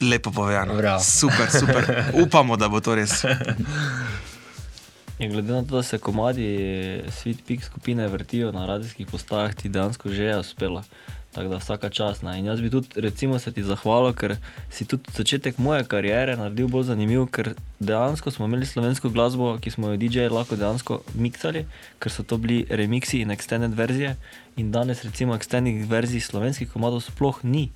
[0.10, 0.76] Lepo povedano.
[0.76, 1.00] Bravo.
[1.00, 1.84] Super, super.
[2.24, 3.24] Upamo, da bo to res.
[5.20, 6.48] In glede na to, da se komadi
[7.10, 10.84] Sweet Peak skupine vrtijo na radijskih postajah, ti dejansko že je uspela.
[11.34, 12.22] Tako da vsaka čas.
[12.22, 12.39] Ne.
[12.39, 14.36] In jaz bi tudi, recimo, se ti zahvalil, ker
[14.70, 19.72] si tudi začetek moje kariere naredil bolj zanimiv, ker dejansko smo imeli slovensko glasbo, ki
[19.72, 21.66] smo jo DJ lahko dejansko miksali,
[22.00, 24.16] ker so to bili remixi in extended verzije.
[24.58, 27.72] In danes, recimo, extended verzij slovenskih komadov sploh ni.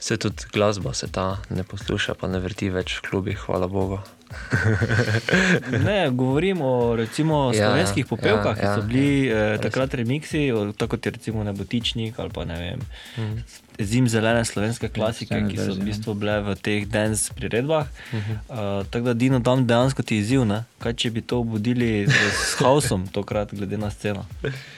[0.00, 4.00] Se tudi glasba se ta ne posluša, pa ne vrti več v klubih, hvala Bogu.
[5.86, 9.94] Ne, govorim o recimo, Ja, slovenskih ja, popevkah, ja, ki so bili ja, eh, takrat
[9.94, 12.80] remiksi, tako kot je recimo Nebotičnik ali pa ne vem.
[13.18, 13.38] Mhm.
[13.78, 17.86] Zim zelene slovenske klasike, Scene ki so v bistvu bile v teh dance priredbah.
[18.12, 18.32] Mhm.
[18.48, 20.64] Uh, tako da Dino tam dejansko ti izziv, ne?
[20.80, 24.24] kaj če bi to obudili s, haosom, tokrat glede na sceno.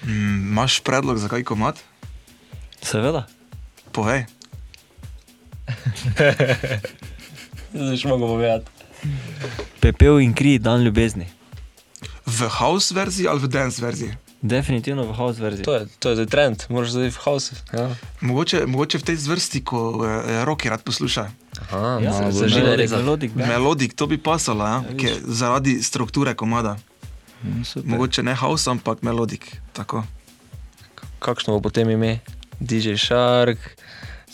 [0.02, 1.78] Mm, Imaš predlog za kaj komat?
[2.82, 3.26] Seveda.
[3.92, 4.26] Povej.
[7.74, 8.66] Zdaj še mogo povedati.
[9.80, 11.28] Pepel in kri, dan ljubezni.
[12.26, 14.12] V house verziji ali v dance verziji?
[14.38, 15.64] Definitivno v house verziji.
[15.64, 17.52] To je, to je zdaj trend, moraš zdaj v house.
[17.72, 17.90] Ja.
[18.20, 21.26] Mogoče, mogoče v tej zvrsti, ko eh, roki rad posluša.
[21.60, 22.90] Aha, Ja, ja, bo za žile melodik, res.
[22.92, 23.30] melodik.
[23.34, 24.78] Melodik, to bi pasalo, ja?
[24.94, 26.78] Ja, zaradi strukture komada.
[27.42, 27.88] Mm, super.
[27.88, 29.58] Mogoče ne house, ampak melodik.
[29.72, 30.04] Tako.
[31.18, 32.20] Kakšno bo potem ime?
[32.60, 33.58] DJ Shark,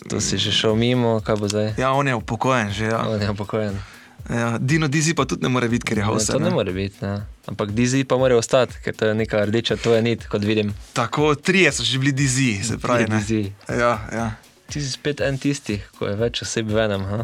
[0.05, 1.75] to si že šel mimo, kaj bo zdaj?
[1.77, 2.85] Ja, on je upokojen že.
[2.87, 3.05] Ja.
[3.05, 3.77] On je upokojen.
[4.25, 6.27] Ja, Dino Dizi pa tudi ne more biti, ker je Ne, house.
[6.27, 7.27] to ne more biti, ne.
[7.45, 10.73] ampak Dizi pa mora ostati, ker to je neka rdeča tvoja nit, kot vidim.
[10.93, 13.05] Tako, trije so že bili Dizi, se pravi.
[13.05, 13.19] ne.
[13.19, 13.53] Dizi.
[13.69, 14.27] Ja, ja.
[14.67, 17.05] Ti si spet en tisti, ko je več oseb v enem.
[17.05, 17.19] Ha?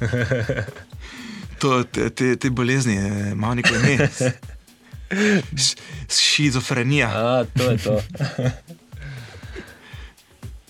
[1.58, 2.94] To, te, te, te bolezni
[3.32, 4.06] imajo neko ime.
[6.08, 7.08] Šizofrenija.
[7.08, 7.98] A, to je to.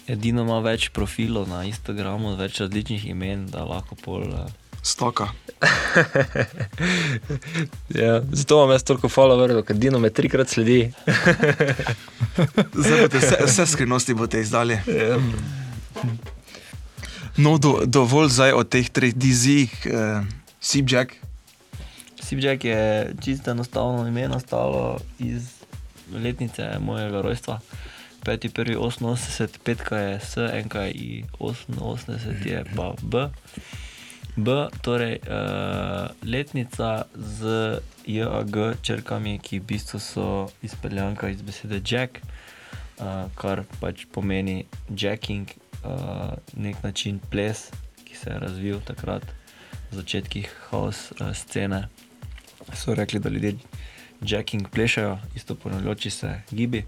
[0.08, 4.24] Edino ima več profilov na Instagramu, več različnih imen, da lahko pol.
[4.24, 4.48] Uh,
[4.82, 5.28] Stoka.
[7.94, 10.92] Ja, zato imam jaz toliko followerjev, ker Dino me trikrat sledi.
[12.74, 14.78] Zdaj boste vse, vse skrivnosti boste izdali.
[17.36, 20.22] No, do, dovolj zdaj o teh treh dizih, eh,
[20.60, 21.16] Sibjack.
[22.22, 25.50] Sibjack je čisto enostavno ime nastalo iz
[26.12, 27.60] letnice mojega rojstva.
[28.28, 33.28] 5.1.88, petka je S, enka je I, 88 je pa B.
[34.36, 37.40] B, torej uh, letnica z
[38.04, 40.26] JAG črkami, ki v bistvu so
[40.60, 42.20] izpeljanka iz besede Jack,
[43.00, 45.48] uh, kar pač pomeni jacking,
[45.80, 47.72] uh, nek način ples,
[48.04, 49.24] ki se je razvil takrat
[49.88, 51.88] v začetkih house uh, scene.
[52.76, 53.56] So rekli, da ljudje
[54.20, 56.84] jacking plešajo, isto ponavljajoči se gibi.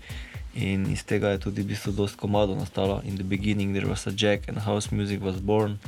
[0.55, 3.01] In iz tega je tudi v bistvu dosti komadov nastalo.
[3.07, 5.79] In the beginning there was a jack and house music was born.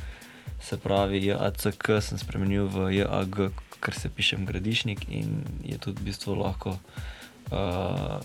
[0.63, 3.51] Se pravi, JACK sem spremenil v JAG,
[3.83, 6.79] ker se pišem gradišnik in je tudi v bistvu lahko
[7.51, 8.23] uh,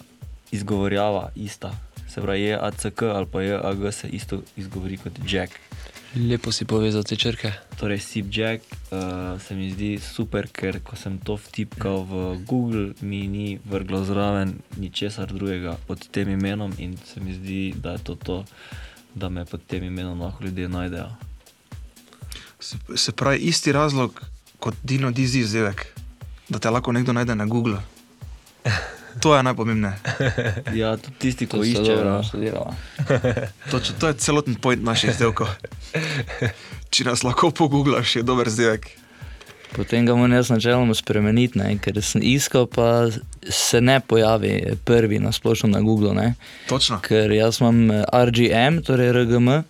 [0.54, 1.74] izgovorjava ista.
[2.06, 5.58] Se pravi, JACK ali pa JAG se isto izgovori kot jack.
[6.16, 7.52] Lepo si povezal te črke.
[7.76, 12.14] Torej, Sip Jack uh, se mi zdi super, ker ko sem to vtipkal v
[12.48, 18.00] Google, mi ni vrglo zraven ničesar drugega pod tem imenom in se mi zdi, da
[18.00, 18.38] je to to,
[19.16, 21.12] da me pod tem imenom lahko ljudje najdejo.
[22.60, 24.22] Se, se pravi, isti razlog
[24.60, 25.86] kot Dino Dizi izdevek,
[26.50, 27.84] da te lahko nekdo najde na Google.
[29.22, 29.96] To je najpomembneje.
[30.80, 32.04] Ja, tudi tisti, To ko se iščejo.
[32.06, 32.74] no.
[33.72, 35.48] To, to je celoten point naših izdelkov.
[36.90, 38.90] Če nas lahko poguglaš, je dober izdevek.
[39.76, 41.74] Potem ga moram jaz načeloma spremeniti, ne?
[41.84, 43.10] ker sem iskal, pa
[43.44, 46.14] se ne pojavi prvi na splošno na Google.
[46.16, 46.34] Ne?
[46.70, 47.00] Točno.
[47.04, 49.64] Ker jaz imam eh, RGM, torej RGM, eh,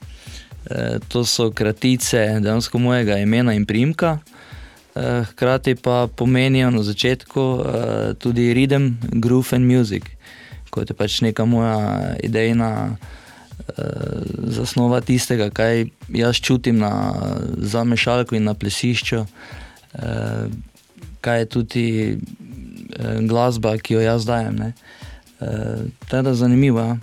[1.09, 4.19] to so kratice dejansko mojega imena in primka.
[4.97, 10.03] Eh, Hkrati pa pomenijo na začetku eh, tudi rhythm, groove and music,
[10.69, 13.83] kot je pač neka moja idejna eh,
[14.57, 17.13] zasnova tistega, kaj jaz čutim na
[17.57, 19.25] zamešalku in na plesišču,
[21.21, 21.85] kaj je tudi
[23.21, 24.55] glasba, ki jo jaz dajem.
[24.55, 24.73] ne.
[26.09, 26.79] Teda zanimivo.
[26.79, 26.97] ja.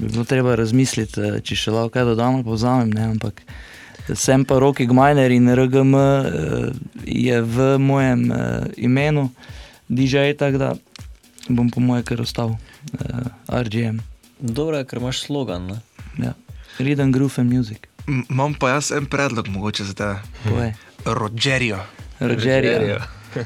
[0.00, 3.42] Bi bilo treba razmisliti, če še lahko kaj dodam ali pa vzamem, ne, ampak
[4.12, 6.72] sem pa Roki Gmajner in RGM eh,
[7.04, 8.38] je v mojem eh,
[8.76, 9.30] imenu,
[9.88, 10.74] DJ, tako da
[11.48, 12.56] bom po moje kar ostal
[13.00, 13.98] eh, RGM.
[14.40, 15.66] Dobro je, ker imaš slogan.
[15.66, 15.78] Ne?
[16.18, 16.32] Ja.
[16.78, 17.88] Rhythm, groove and music.
[18.08, 20.20] M- Imam pa jaz en predlog, mogoče za tebe.
[20.44, 20.74] Povej.
[21.04, 21.80] Rogerjo.
[22.20, 23.00] Rogerja.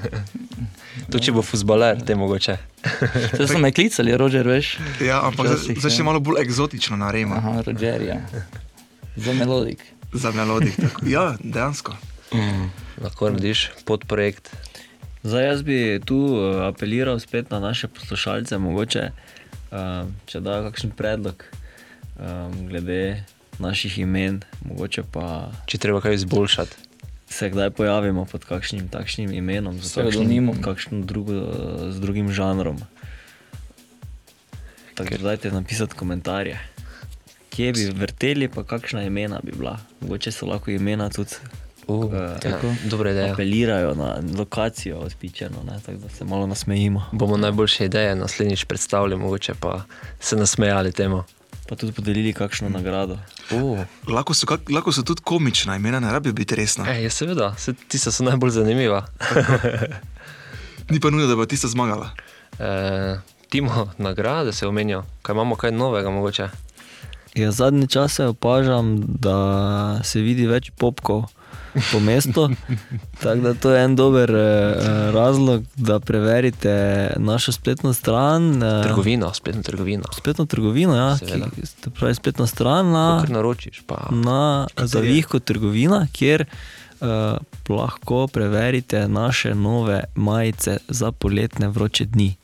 [1.08, 2.56] To če bo futbaler, te mogoče.
[3.32, 4.74] Zdaj so me klicali, Roger, veš?
[5.00, 6.04] Ja, ampak zdaj še ja.
[6.04, 8.18] malo bolj eksotično narejeno Aha, Rogerja.
[9.16, 9.80] Za melodik.
[10.12, 10.76] Za melodik.
[10.76, 11.06] tako.
[11.06, 11.96] Ja, dejansko.
[13.02, 14.50] Lahko narediš podprojekt.
[15.22, 19.10] Zdaj jaz bi tu uh, apeliral spet na naše poslušalce, mogoče,
[19.70, 21.44] uh, če dajo kakšen predlog
[22.18, 23.24] um, glede
[23.58, 26.76] naših imen, mogoče pa Če treba kaj izboljšati.
[27.28, 30.62] se kdaj pojavimo pod kakšnim takšnim imenom, z Psevdonimom.
[30.62, 31.34] kakšnim drugo,
[31.90, 32.78] z drugim žanrom.
[34.94, 36.58] Tako da dajte napisati komentarje,
[37.58, 39.78] kje bi vrteli, pa kakšna imena bi bila.
[40.00, 41.34] Mogoče so lahko imena tudi
[41.88, 42.12] Uh,
[42.44, 43.32] ja, dobra ideja.
[43.32, 47.04] apelirajo na lokacijo odpičeno, ne, tako da se malo nasmejimo.
[47.12, 49.84] Bomo najboljše ideje naslednjič predstavili, mogoče pa
[50.20, 51.24] se nasmejali temu.
[51.68, 53.18] Pa tudi podelili kakšno nagrado.
[53.50, 53.78] Uh.
[54.08, 56.84] Lahko so, kak, lahko so tudi komična imena, ne rabijo biti resna.
[56.92, 59.06] E, ja, seveda, se, tista so najbolj zanimiva.
[60.90, 62.10] Ni pa nujno, da bo tista zmagala.
[62.58, 63.18] E,
[63.48, 66.48] Timo, nagrade se omenijo, kaj imamo kaj novega mogoče.
[67.38, 71.24] Ja, zadnje čase opažam, da se vidi več popkov
[71.92, 72.48] po mestu.
[73.22, 74.74] Tako da to je en dober eh,
[75.12, 76.74] razlog, da preverite
[77.16, 78.62] našo spletno stran.
[78.62, 80.05] eh, Trgovino, spletno trgovino.
[80.12, 81.46] Spletno trgovino, ja, Seveda.
[81.55, 86.44] ki, pravi spletno stran na, naročiš, pa na Zavihko trgovina, kjer
[87.01, 87.07] uh,
[87.68, 92.37] lahko preverite naše nove majice za poletne vroče dni.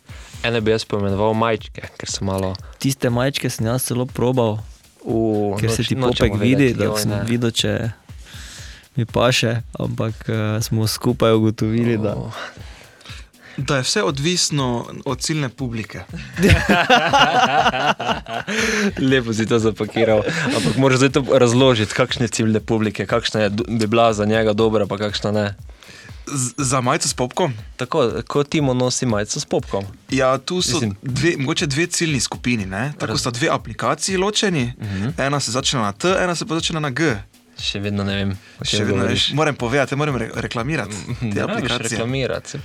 [0.43, 2.55] ene bi jaz pomenoval majčke, ker so malo.
[2.79, 4.59] Tiste majčke sem jaz celo probal,
[5.05, 7.91] Uh, ker se ti popek vidi, da sem videl, če
[8.97, 12.33] mi paše, ampak uh, smo skupaj ugotovili, da Oh.
[13.57, 16.01] Da je vse odvisno od ciljne publike.
[19.11, 20.23] Lepo si to zapakiral.
[20.57, 24.87] Ampak moraš zdaj to razložiti, kakšne ciljne publike, kakšna je, bi bila za njega dobra,
[24.87, 25.55] pa kakšna ne.
[26.27, 27.55] Z, za majico s popkom?
[27.77, 29.85] Tako, kot Timo nosi majico s popkom.
[30.11, 32.67] Ja, tu so Mislim- dve, mogoče dve ciljni skupini.
[32.67, 32.93] Ne?
[32.99, 34.73] Tako sta dve aplikaciji ločeni.
[34.79, 35.05] Uh Mhm.
[35.05, 35.27] -huh.
[35.27, 37.17] Ena se začne na T, ena se pa začne na G.
[37.57, 41.55] Še vedno ne vem, Še vedno ne, moram povedati, moram re, reklamirati te Ne rabiš
[41.57, 41.89] aplikacije.
[41.91, 42.59] reklamirati.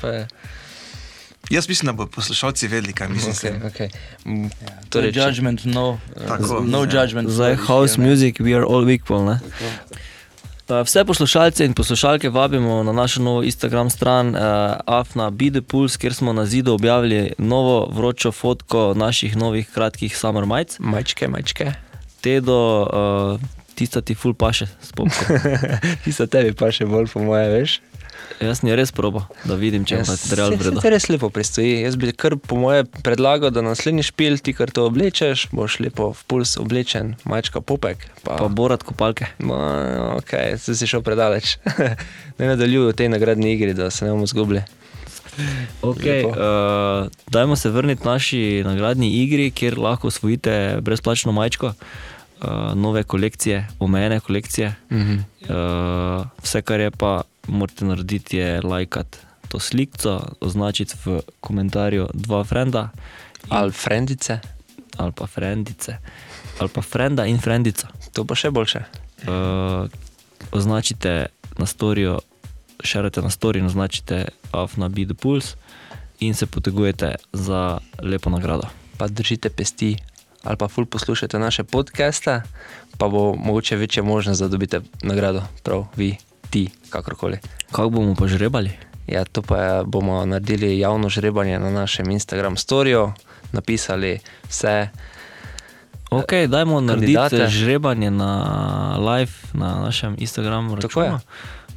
[1.49, 3.33] Jaz mislim, da bodo poslušalci vedeli, kaj mislim.
[3.33, 3.89] Okay, Okay.
[4.25, 6.63] Mm, Torej, Torej, če- judgment, no, Tako.
[6.63, 7.29] no judgment.
[7.29, 8.09] zdaj house ne.
[8.09, 9.25] music, we are all equal.
[9.25, 9.31] Ne?
[9.31, 9.97] Uh,
[10.69, 14.41] Vse poslušalce in poslušalke vabimo na našo novo Instagram stran uh,
[14.85, 15.31] Afna
[15.67, 20.75] Pulse, kjer smo na zidu objavili novo vročo fotko naših novih kratkih summer majic.
[20.79, 21.71] Majčke, majčke.
[22.21, 23.39] Tedo, uh,
[23.75, 25.37] tista ti full paše s popkom.
[26.03, 27.81] Tisto tebi pa še bolj, po moje, veš.
[28.39, 30.79] Jaz sem jo res probo, da vidim, če se, se vredno.
[30.79, 31.81] ti res lepo pristoji.
[31.83, 36.13] Jaz bi kar po moje predlagal, da naslednji špil ti kar to oblečeš, boš lepo
[36.15, 38.05] v puls oblečen, majčka popek.
[38.23, 39.27] Pa, Pa borat kopalke.
[39.43, 39.59] No,
[40.21, 41.57] ok, zdaj si šel predaleč.
[42.39, 44.63] ne nadaljuj v tej nagradni igri, da se ne bomo zgubili.
[45.81, 46.35] Okay, Lepo.
[46.35, 53.67] uh, dajmo se vrniti naši nagradni igri, kjer lahko osvojite brezplačno majčko, uh, nove kolekcije,
[53.79, 54.73] omejene kolekcije.
[54.91, 55.13] Mhm.
[55.41, 59.17] Uh, vse, kar je pa morate narediti, je lajkati
[59.49, 62.89] to sliko, označiti v komentarju dva frenda
[63.49, 64.39] Ali frendice,
[64.97, 65.97] ali pa frendice,
[66.59, 67.87] ali pa frenda in frendica.
[68.13, 68.83] to pa še boljše.
[69.25, 69.89] Uh,
[70.51, 72.19] označite na storijo,
[72.83, 75.55] šerite na storijo in označite Afna Be the Pulse
[76.19, 78.67] in se potegujete za lepo nagrado.
[78.97, 79.95] Pa držite pesti,
[80.43, 82.41] ali pa ful poslušate naše podcaste,
[82.97, 86.17] pa bo mogoče večja možnost, da dobite nagrado, prav vi,
[86.49, 87.37] ti, kakorkoli.
[87.71, 88.71] Kako bomo pa žrebali?
[89.07, 93.13] Ja, to pa je, bomo naredili javno žrebanje na našem Instagram storju,
[93.51, 94.89] napisali vse.
[96.09, 100.75] Ok, dajmo narediti žrebanje na live na našem Instagramu.
[100.75, 101.19] Računu,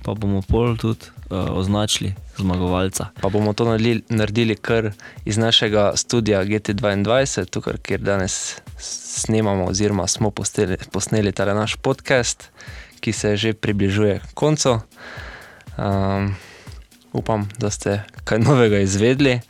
[0.03, 3.07] pa bomo pol tudi uh, označili zmagovalca.
[3.21, 4.91] Pa bomo to naredili, naredili kar
[5.25, 12.49] iz našega studia GT2, tukaj, kjer danes snemamo, oziroma smo posteli, posneli ta naš podcast,
[13.03, 14.79] ki se že približuje koncu.
[15.77, 16.37] Um,
[17.13, 19.41] upam, da ste kaj novega izvedeli,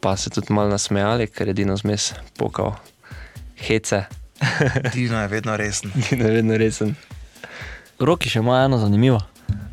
[0.00, 2.76] pa se tudi malo nasmejali, ker je Dino zmes pokal
[3.56, 4.04] hece,
[4.94, 5.90] Dino je vedno resen.
[5.94, 6.94] Dino je vedno resen.
[7.98, 9.20] Roki še ima eno zanimivo.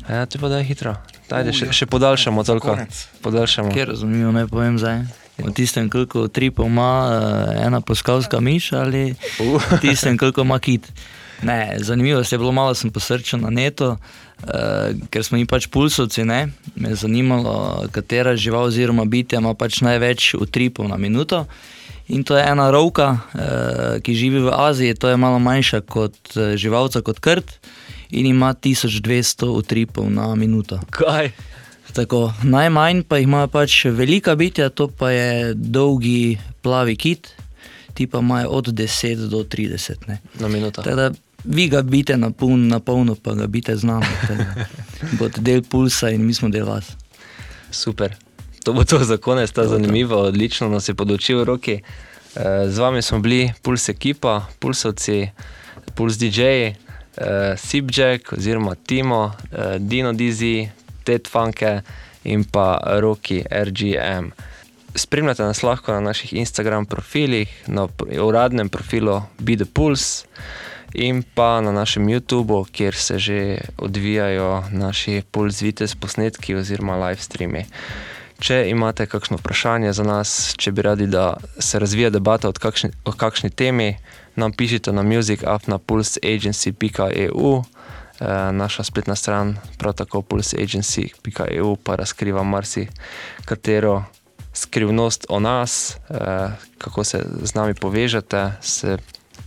[0.08, 0.96] Ja, ti pa da je hitro.
[1.30, 1.72] Ajde, še, Uja.
[1.72, 2.72] še podaljšamo toliko.
[2.72, 3.06] Konec.
[3.24, 3.72] Podaljšamo.
[3.72, 5.04] Kjer razumemo, ne povem zdaj.
[5.40, 9.58] V tistem, koliko tripov ima eh, ena poskalska miš ali Uh.
[9.58, 10.88] v tistem, koliko ima kit.
[11.44, 16.24] Ne, zanimivo je bilo, malo sem posrčil na neto, uh, ker smo mi pač pulsovci.
[16.24, 16.48] Ne?
[16.74, 21.44] Me je zanimalo, katera žival oziroma bitja ima pač največ utripov na minuto.
[22.08, 26.16] In to je ena rovka, uh, ki živi v Aziji, to je malo manjša kot
[26.36, 27.58] uh, živalca, kot krt
[28.14, 30.80] in ima 1200 utripov na minuto.
[30.90, 31.32] Kaj?
[31.94, 37.30] Tako, najmanj pa jih ima pač velika bitja, to pa je dolgi plavi kit,
[37.94, 40.08] ti pa imajo od 10 do 30.
[40.08, 40.18] Ne.
[40.40, 40.82] Na minuto.
[40.82, 41.10] Tako da
[41.44, 44.06] vi ga bite na, pun, na polno, pa ga bite z nami.
[45.18, 46.96] Boste del pulsa in mi smo del vas.
[47.70, 48.16] Super.
[48.64, 51.80] To bo to za konec, ta zanimivo, odlično nas je podočil roki.
[52.36, 55.28] Eh, Z vami smo bili Puls ekipa, Pulsovci,
[55.94, 56.40] Puls DJ,
[57.56, 60.68] Sipjack oziroma Timo, eh, Dino Dizi,
[61.04, 61.80] Ted Funke
[62.24, 64.30] in pa Roki RGM.
[64.94, 67.88] spremljate nas lahko na naših Instagram profilih, na
[68.22, 70.26] uradnem profilu Be the Pulse
[70.94, 77.20] in pa na našem YouTubu, kjer se že odvijajo naši Pulse Vitez posnetki oziroma live
[77.20, 77.64] streami.
[78.38, 83.12] Če imate kakšno vprašanje za nas, če bi radi, da se razvija debata kakšni, o
[83.12, 83.96] kakšni temi,
[84.36, 87.62] nam pišite na music.pulseagency.eu.
[88.20, 94.04] Eh, naša spletna stran, prav tako pulseagency.eu, pa razkriva marsikatero
[94.52, 98.98] skrivnost o nas, eh, kako se z nami povežete, se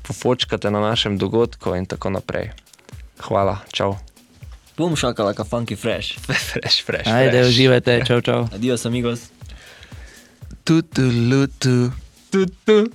[0.07, 2.51] pofočkate na našem dogodku in tako naprej.
[3.19, 3.97] Hvala, čau.
[4.77, 6.15] Bom šakala, ka funky fresh.
[6.25, 7.09] Fresh, fresh.
[7.09, 7.49] Ajde, fresh.
[7.49, 8.45] uživajte, čau, čau.
[8.53, 9.33] Adios, amigos.
[10.63, 11.91] Tu, tu, lu, tu,
[12.29, 12.85] tu, tu.